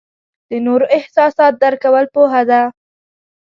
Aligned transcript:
د 0.49 0.51
نورو 0.65 0.85
احساسات 0.97 1.53
درک 1.61 1.79
کول 1.83 2.05
پوهه 2.13 2.41
ده. 2.49 2.61